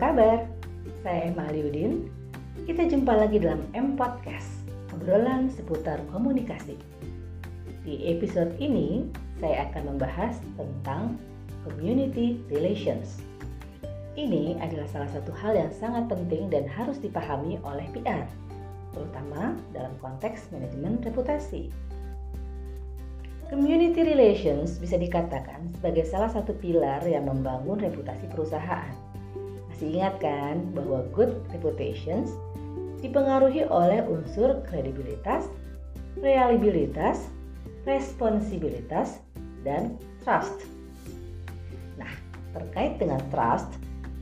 [0.00, 0.48] Kabar?
[1.04, 2.08] Saya Emma Aliudin.
[2.64, 4.64] Kita jumpa lagi dalam M Podcast,
[4.96, 6.72] obrolan seputar komunikasi.
[7.84, 9.04] Di episode ini,
[9.44, 11.20] saya akan membahas tentang
[11.68, 13.20] community relations.
[14.16, 18.24] Ini adalah salah satu hal yang sangat penting dan harus dipahami oleh PR,
[18.96, 21.68] terutama dalam konteks manajemen reputasi.
[23.52, 29.09] Community relations bisa dikatakan sebagai salah satu pilar yang membangun reputasi perusahaan.
[29.80, 32.36] Masih ingat kan bahwa good reputations
[33.00, 35.48] dipengaruhi oleh unsur kredibilitas,
[36.20, 37.24] reliabilitas,
[37.88, 39.24] responsibilitas,
[39.64, 40.68] dan trust.
[41.96, 42.12] Nah,
[42.52, 43.72] terkait dengan trust,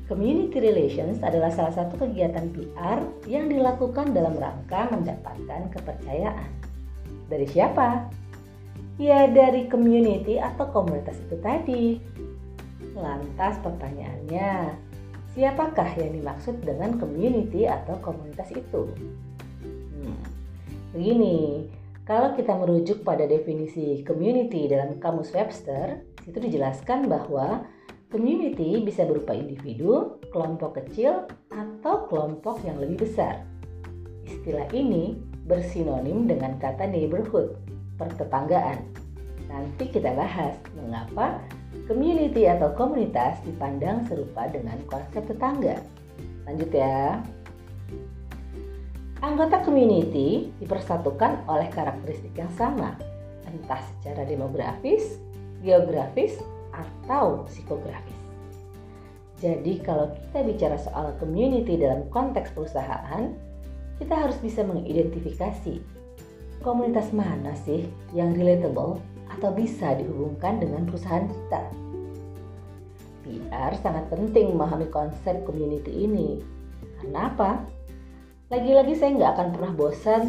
[0.06, 6.54] community relations adalah salah satu kegiatan PR yang dilakukan dalam rangka mendapatkan kepercayaan.
[7.26, 8.06] Dari siapa?
[8.94, 11.98] Ya dari community atau komunitas itu tadi.
[12.94, 14.86] Lantas pertanyaannya,
[15.38, 18.90] siapakah yang dimaksud dengan community atau komunitas itu?
[19.94, 20.18] Hmm,
[20.90, 21.70] begini,
[22.02, 27.62] kalau kita merujuk pada definisi community dalam kamus Webster, itu dijelaskan bahwa
[28.10, 33.46] community bisa berupa individu, kelompok kecil, atau kelompok yang lebih besar.
[34.26, 37.54] Istilah ini bersinonim dengan kata neighborhood
[37.94, 38.82] pertetanggaan.
[39.46, 41.40] Nanti kita bahas mengapa
[41.88, 45.80] community atau komunitas dipandang serupa dengan konsep tetangga.
[46.48, 47.20] Lanjut ya.
[49.18, 52.94] Anggota community dipersatukan oleh karakteristik yang sama,
[53.50, 55.18] entah secara demografis,
[55.58, 56.38] geografis,
[56.70, 58.14] atau psikografis.
[59.38, 63.34] Jadi kalau kita bicara soal community dalam konteks perusahaan,
[63.98, 65.82] kita harus bisa mengidentifikasi
[66.62, 68.98] komunitas mana sih yang relatable
[69.38, 71.62] atau bisa dihubungkan dengan perusahaan kita.
[73.22, 76.42] PR sangat penting memahami konsep community ini.
[76.98, 77.62] Karena apa?
[78.50, 80.22] Lagi-lagi saya nggak akan pernah bosan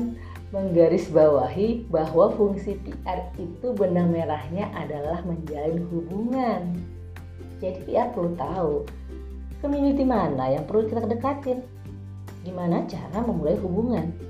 [0.54, 6.62] menggarisbawahi bahwa fungsi PR itu benang merahnya adalah menjalin hubungan.
[7.58, 8.74] Jadi PR perlu tahu
[9.66, 11.66] community mana yang perlu kita kedekatin.
[12.46, 14.30] Gimana cara memulai hubungan?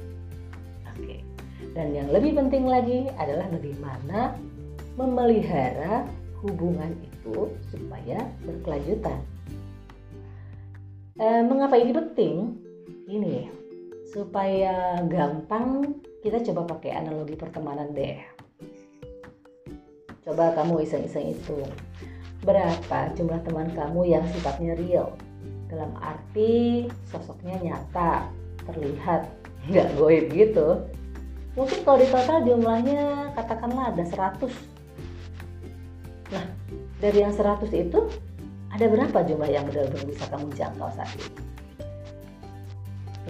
[1.79, 4.35] Dan yang lebih penting lagi adalah bagaimana
[4.95, 6.07] memelihara
[6.41, 9.19] hubungan itu supaya berkelanjutan.
[11.19, 12.35] E, mengapa ini penting?
[13.09, 13.51] Ini
[14.09, 18.17] supaya gampang kita coba pakai analogi pertemanan deh.
[20.23, 21.59] Coba kamu iseng-iseng itu.
[22.45, 25.11] Berapa jumlah teman kamu yang sifatnya real?
[25.67, 28.31] Dalam arti sosoknya nyata,
[28.65, 29.27] terlihat,
[29.67, 30.67] nggak goib gitu
[31.57, 34.53] mungkin kalau di total jumlahnya katakanlah ada 100 nah
[36.99, 37.99] dari yang 100 itu
[38.69, 41.31] ada berapa jumlah yang benar-benar bisa kamu jangkau saat ini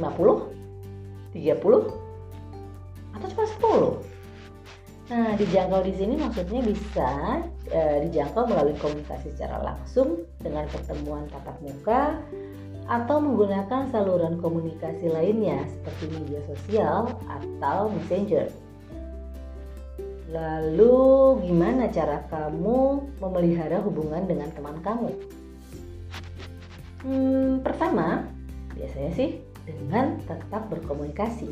[0.02, 3.46] 50 30 atau cuma
[4.04, 11.26] 10 nah dijangkau di sini maksudnya bisa e, dijangkau melalui komunikasi secara langsung dengan pertemuan
[11.34, 12.14] tatap muka
[12.90, 18.50] atau menggunakan saluran komunikasi lainnya seperti media sosial atau messenger.
[20.30, 20.98] Lalu
[21.50, 25.10] gimana cara kamu memelihara hubungan dengan teman kamu?
[27.02, 28.30] Hmm, pertama,
[28.78, 31.50] biasanya sih dengan tetap berkomunikasi.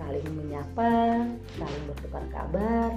[0.00, 1.28] Saling menyapa,
[1.60, 2.92] saling bertukar kabar.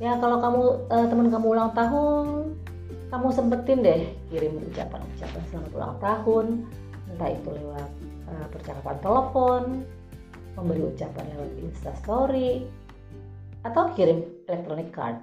[0.00, 2.56] Ya kalau kamu eh, teman kamu ulang tahun,
[3.10, 6.46] kamu sempetin deh kirim ucapan-ucapan selamat ulang tahun
[7.10, 7.90] entah itu lewat
[8.30, 9.62] uh, percakapan telepon
[10.54, 12.70] memberi ucapan lewat instastory
[13.64, 15.18] atau kirim electronic card.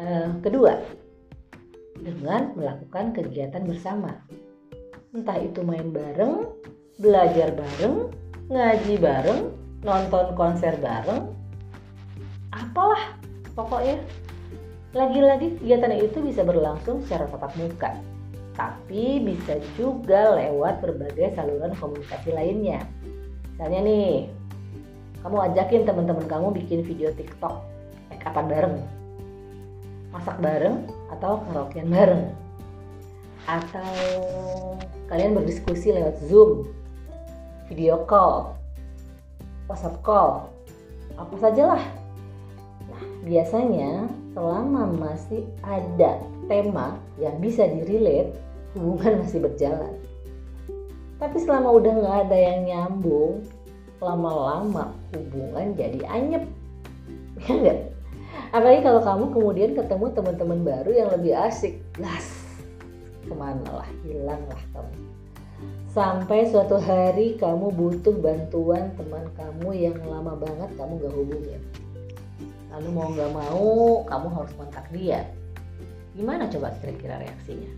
[0.00, 0.80] Uh, kedua
[2.00, 4.16] dengan melakukan kegiatan bersama.
[5.12, 6.48] Entah itu main bareng
[6.96, 8.08] belajar bareng
[8.48, 9.40] ngaji bareng
[9.84, 11.32] nonton konser bareng
[12.54, 13.14] apalah
[13.52, 14.00] pokoknya.
[14.90, 17.94] Lagi-lagi kegiatan itu bisa berlangsung secara tatap muka,
[18.58, 22.82] tapi bisa juga lewat berbagai saluran komunikasi lainnya.
[23.54, 24.14] Misalnya nih,
[25.20, 27.60] kamu ajakin teman-teman kamu bikin video TikTok,
[28.08, 28.80] make bareng,
[30.16, 32.24] masak bareng, atau karaokean bareng.
[33.44, 33.92] Atau
[35.12, 36.72] kalian berdiskusi lewat Zoom,
[37.68, 38.56] video call,
[39.68, 40.48] WhatsApp call,
[41.20, 41.84] apa sajalah.
[42.88, 46.16] Nah, biasanya selama masih ada
[46.48, 48.32] tema yang bisa direlate,
[48.72, 49.94] hubungan masih berjalan.
[51.20, 53.44] Tapi selama udah nggak ada yang nyambung,
[54.00, 56.44] lama-lama hubungan jadi anyep.
[57.40, 57.78] Ya enggak?
[58.50, 61.80] Apalagi kalau kamu kemudian ketemu teman-teman baru yang lebih asik.
[61.96, 62.44] Las,
[63.24, 63.88] ke mana lah?
[64.04, 64.92] Hilanglah kamu.
[65.90, 71.60] Sampai suatu hari kamu butuh bantuan teman kamu yang lama banget kamu gak hubungin
[72.70, 73.74] lalu mau gak mau
[74.06, 75.26] kamu harus kontak dia.
[76.14, 77.70] Gimana coba kira-kira reaksinya?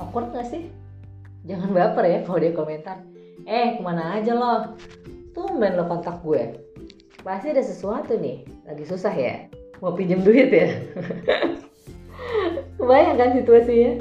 [0.00, 0.68] Awkward gak sih?
[1.48, 3.00] Jangan baper ya kalau dia komentar.
[3.48, 4.76] Eh ke mana aja lo
[5.32, 6.56] tumben lo kontak gue.
[7.20, 8.44] Pasti ada sesuatu nih.
[8.68, 9.48] Lagi susah ya.
[9.82, 10.72] Mau pinjam duit ya?
[12.78, 13.92] Kebayang kan situasinya?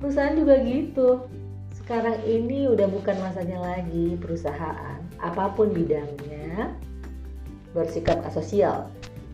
[0.00, 1.28] Perusahaan juga gitu.
[1.76, 4.98] Sekarang ini udah bukan masanya lagi perusahaan.
[5.20, 6.72] Apa pun bidangnya
[7.70, 8.90] bersikap asosial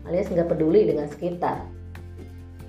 [0.07, 1.67] alias nggak peduli dengan sekitar.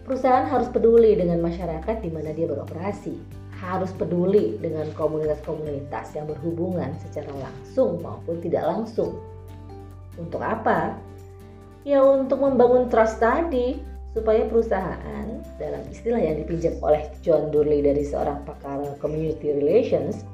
[0.03, 3.14] Perusahaan harus peduli dengan masyarakat di mana dia beroperasi,
[3.59, 9.19] harus peduli dengan komunitas-komunitas yang berhubungan secara langsung maupun tidak langsung.
[10.15, 10.95] Untuk apa?
[11.83, 13.79] Ya untuk membangun trust tadi,
[14.19, 15.27] supaya perusahaan
[15.63, 20.25] dalam istilah yang dipinjam oleh John Durley dari seorang pakar community relations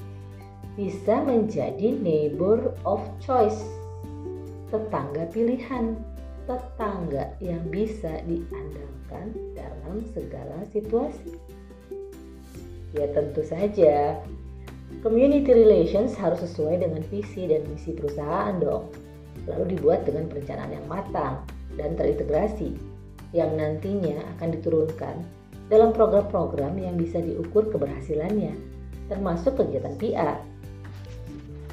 [0.75, 3.63] bisa menjadi neighbor of choice
[4.73, 5.95] tetangga pilihan
[6.45, 11.39] tetangga yang bisa diandalkan dalam segala situasi
[12.95, 14.19] ya tentu saja
[15.03, 18.89] community relations harus sesuai dengan visi dan misi perusahaan dong
[19.51, 21.45] lalu dibuat dengan perencanaan yang matang
[21.75, 22.79] dan terintegrasi
[23.35, 25.17] yang nantinya akan diturunkan
[25.67, 28.55] dalam program-program yang bisa diukur keberhasilannya,
[29.11, 30.39] termasuk kegiatan PR.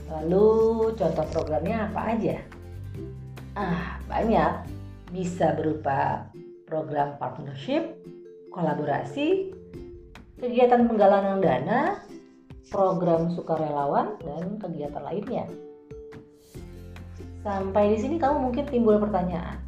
[0.09, 0.49] Lalu
[0.95, 2.37] contoh programnya apa aja?
[3.55, 4.67] Ah, banyak.
[5.11, 6.31] Bisa berupa
[6.65, 7.99] program partnership,
[8.49, 9.51] kolaborasi,
[10.41, 12.01] kegiatan penggalangan dana,
[12.73, 15.45] program sukarelawan, dan kegiatan lainnya.
[17.45, 19.61] Sampai di sini kamu mungkin timbul pertanyaan,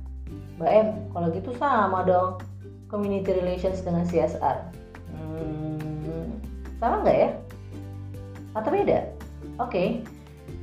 [0.57, 2.41] Mbak M, kalau gitu sama dong
[2.89, 4.57] community relations dengan CSR.
[5.13, 6.37] Hmm,
[6.77, 7.29] sama nggak ya?
[8.53, 8.99] Atau beda?
[9.57, 9.87] Oke, okay.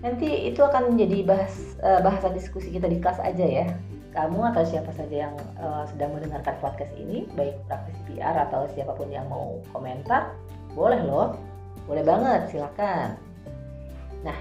[0.02, 3.66] nanti itu akan menjadi bahas uh, bahasan diskusi kita di kelas aja ya.
[4.10, 8.98] Kamu atau siapa saja yang uh, sedang mendengarkan podcast ini, baik praktisi PR atau siapa
[8.98, 10.34] pun yang mau komentar,
[10.74, 11.38] boleh loh,
[11.86, 13.14] boleh banget, silakan.
[14.26, 14.38] Nah,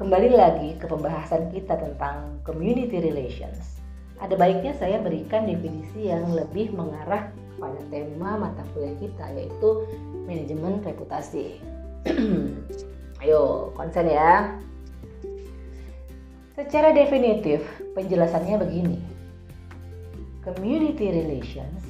[0.00, 3.74] kembali lagi ke pembahasan kita tentang community relations
[4.22, 7.28] ada baiknya saya berikan definisi yang lebih mengarah
[7.58, 9.84] pada tema mata kuliah kita yaitu
[10.24, 11.58] manajemen reputasi.
[13.22, 14.54] Ayo, konsen ya.
[16.54, 17.66] Secara definitif,
[17.98, 19.02] penjelasannya begini.
[20.46, 21.82] Community relations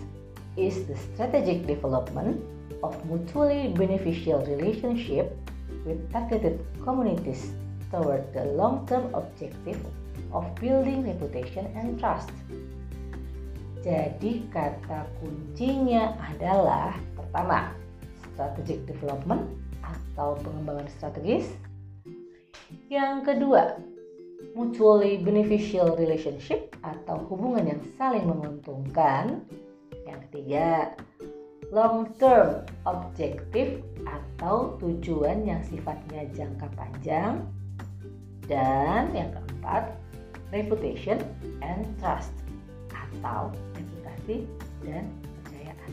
[0.56, 2.40] is the strategic development
[2.80, 5.36] of mutually beneficial relationship
[5.84, 7.52] with targeted communities
[7.92, 9.76] toward the long-term objective
[10.32, 12.32] of building reputation and trust.
[13.84, 17.68] Jadi kata kuncinya adalah pertama,
[18.32, 19.44] strategic development
[19.84, 21.52] atau pengembangan strategis.
[22.88, 23.76] Yang kedua,
[24.54, 29.42] mutually beneficial relationship atau hubungan yang saling menguntungkan.
[30.06, 30.94] Yang ketiga,
[31.74, 37.42] long term objective atau tujuan yang sifatnya jangka panjang.
[38.46, 39.98] Dan yang keempat,
[40.54, 41.18] reputation
[41.60, 42.32] and trust
[42.94, 44.46] atau reputasi
[44.86, 45.92] dan kepercayaan.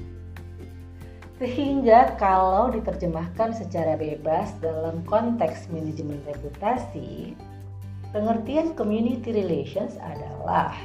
[1.42, 7.34] Sehingga kalau diterjemahkan secara bebas dalam konteks manajemen reputasi,
[8.12, 10.76] pengertian community relations adalah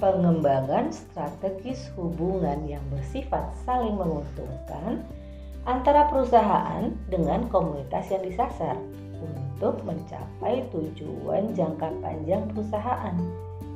[0.00, 5.04] pengembangan strategis hubungan yang bersifat saling menguntungkan
[5.64, 8.76] antara perusahaan dengan komunitas yang disasar
[9.20, 13.16] untuk mencapai tujuan jangka panjang perusahaan,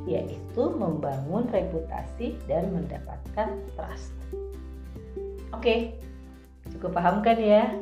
[0.04, 4.12] yaitu membangun reputasi dan mendapatkan trust.
[5.56, 5.96] Oke,
[6.76, 7.72] cukup paham kan ya?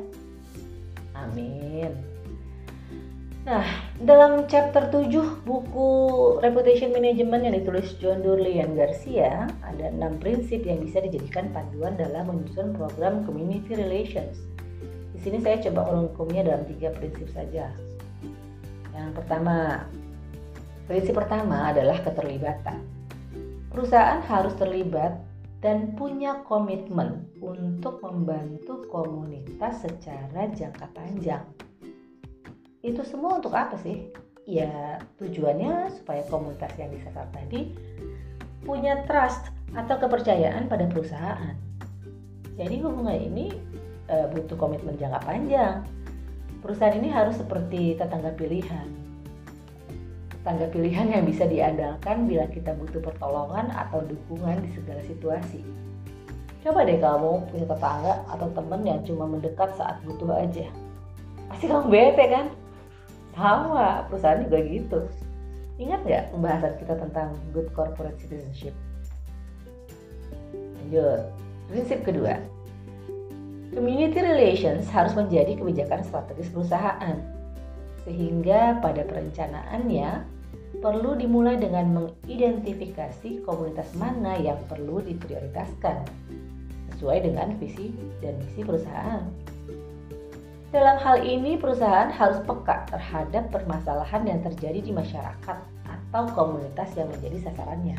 [1.17, 2.16] Amin.
[3.47, 3.63] Nah,
[4.03, 5.87] dalam chapter 7 buku
[6.43, 12.27] Reputation Management yang ditulis John Durlian Garcia, ada enam prinsip yang bisa dijadikan panduan dalam
[12.27, 14.43] menyusun program community relations.
[15.15, 17.71] Di sini saya coba merangkumnya dalam tiga prinsip saja.
[18.91, 19.87] Yang pertama,
[20.91, 22.83] prinsip pertama adalah keterlibatan.
[23.71, 25.23] Perusahaan harus terlibat
[25.63, 31.47] dan punya komitmen untuk membantu komunitas secara jangka panjang.
[32.87, 34.07] Itu semua untuk apa sih?
[34.47, 37.75] Ya, tujuannya supaya komunitas yang disasar tadi
[38.63, 41.51] punya trust atau kepercayaan pada perusahaan.
[42.55, 43.51] Jadi hubungan ini
[44.07, 45.83] e, butuh komitmen jangka panjang
[46.67, 48.87] perusahaan ini harus seperti tetangga pilihan.
[50.31, 55.61] Tetangga pilihan yang bisa diandalkan bila kita butuh pertolongan atau dukungan di segala situasi.
[56.63, 60.67] Coba deh kamu punya tetangga atau temen yang cuma mendekat saat butuh aja.
[61.47, 62.47] Pasti kamu bete kan?
[63.37, 64.99] Sama, perusahaan juga gitu.
[65.77, 68.73] Ingat nggak pembahasan kita tentang good corporate citizenship?
[70.57, 71.21] Lanjut,
[71.69, 72.41] prinsip kedua.
[73.77, 77.21] Community relations harus menjadi kebijakan strategis perusahaan.
[78.09, 80.25] Sehingga pada perencanaannya
[80.81, 86.09] perlu dimulai dengan mengidentifikasi komunitas mana yang perlu diprioritaskan
[86.97, 89.29] sesuai dengan visi dan misi perusahaan.
[90.77, 95.57] Dalam hal ini, perusahaan harus peka terhadap permasalahan yang terjadi di masyarakat
[95.89, 97.97] atau komunitas yang menjadi sasarannya.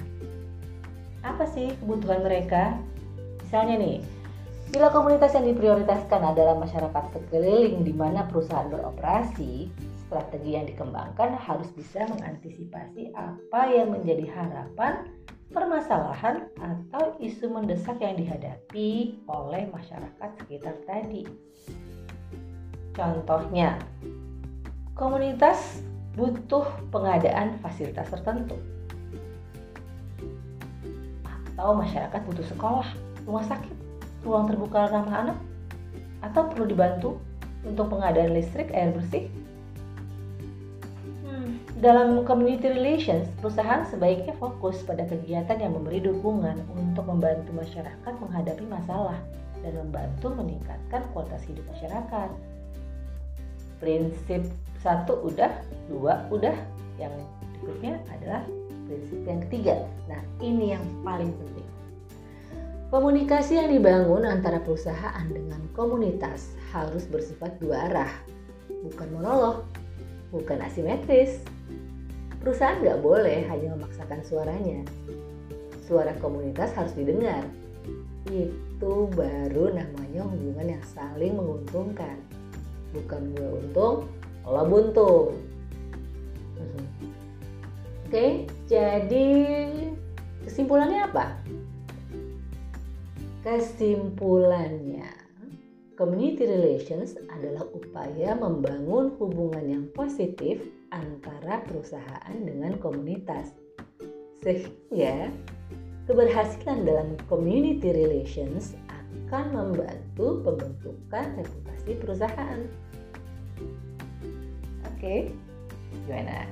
[1.26, 2.78] Apa sih kebutuhan mereka?
[3.42, 3.98] Misalnya nih,
[4.70, 9.74] bila komunitas yang diprioritaskan adalah masyarakat sekeliling di mana perusahaan beroperasi,
[10.06, 15.02] strategi yang dikembangkan harus bisa mengantisipasi apa yang menjadi harapan
[15.50, 21.26] permasalahan atau isu mendesak yang dihadapi oleh masyarakat sekitar tadi.
[22.98, 23.78] Contohnya,
[24.98, 25.86] komunitas
[26.18, 28.58] butuh pengadaan fasilitas tertentu,
[31.54, 32.90] atau masyarakat butuh sekolah,
[33.22, 33.76] rumah sakit,
[34.26, 35.38] ruang terbuka ramah anak,
[36.26, 37.22] atau perlu dibantu
[37.62, 39.30] untuk pengadaan listrik, air bersih,
[41.78, 48.66] dalam community relations, perusahaan sebaiknya fokus pada kegiatan yang memberi dukungan untuk membantu masyarakat menghadapi
[48.66, 49.14] masalah
[49.62, 52.34] dan membantu meningkatkan kualitas hidup masyarakat.
[53.78, 54.46] Prinsip
[54.82, 55.50] satu udah,
[55.90, 56.54] dua udah,
[56.98, 57.14] yang
[57.58, 58.42] berikutnya adalah
[58.86, 59.74] prinsip yang ketiga.
[60.10, 61.68] Nah, ini yang paling penting.
[62.88, 68.12] Komunikasi yang dibangun antara perusahaan dengan komunitas harus bersifat dua arah,
[68.82, 69.68] bukan monolog,
[70.32, 71.44] bukan asimetris,
[72.38, 74.86] Perusahaan nggak boleh hanya memaksakan suaranya.
[75.82, 77.42] Suara komunitas harus didengar.
[78.30, 82.14] Itu baru namanya hubungan yang saling menguntungkan.
[82.96, 84.08] Bukan gue untung,
[84.48, 85.36] lo buntung.
[88.08, 89.28] Oke, jadi
[90.48, 91.36] kesimpulannya apa?
[93.44, 95.12] Kesimpulannya,
[95.92, 100.56] community relations adalah upaya membangun hubungan yang positif
[100.88, 103.52] antara perusahaan dengan komunitas.
[104.40, 105.28] Sehingga
[106.08, 112.60] keberhasilan dalam community relations akan membantu pembentukan reputasi perusahaan.
[114.84, 115.30] Oke,
[116.04, 116.44] gimana?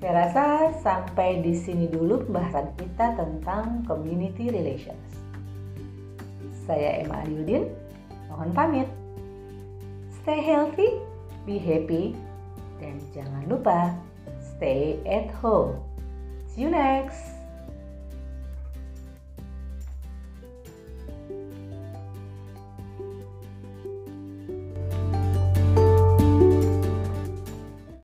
[0.00, 0.44] Saya rasa
[0.80, 5.20] sampai di sini dulu pembahasan kita tentang community relations.
[6.66, 7.70] Saya Emma Aliudin,
[8.32, 8.88] mohon pamit.
[10.22, 10.98] Stay healthy,
[11.46, 12.18] be happy,
[12.82, 13.94] dan jangan lupa
[14.56, 15.76] stay at home.
[16.50, 17.35] See you next.